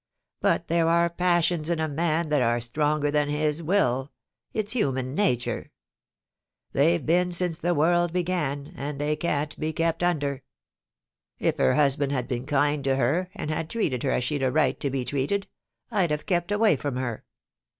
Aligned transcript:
But 0.41 0.67
there 0.67 0.87
are 0.89 1.11
passions 1.11 1.69
in 1.69 1.79
a 1.79 1.87
man 1.87 2.29
that 2.29 2.41
are 2.41 2.59
stronger 2.59 3.11
than 3.11 3.29
his 3.29 3.61
will— 3.61 4.11
it's 4.51 4.71
human 4.71 5.13
nature; 5.13 5.69
they've 6.71 7.05
been 7.05 7.31
since 7.31 7.59
the 7.59 7.75
world 7.75 8.11
began, 8.11 8.73
and 8.75 8.99
they 8.99 9.15
can't 9.15 9.59
be 9.59 9.71
kept 9.71 10.01
under. 10.01 10.41
If 11.37 11.57
her 11.57 11.75
husband 11.75 12.13
had 12.13 12.27
been 12.27 12.47
kind 12.47 12.83
to 12.83 12.95
her, 12.95 13.29
and 13.35 13.51
had 13.51 13.69
treated 13.69 14.01
her 14.01 14.09
as 14.09 14.23
she'd 14.23 14.41
a 14.41 14.51
right 14.51 14.79
to 14.79 14.89
be 14.89 15.05
treated, 15.05 15.45
I'd 15.91 16.09
have 16.09 16.25
kept 16.25 16.51
away 16.51 16.77
from 16.77 16.95
her. 16.95 17.23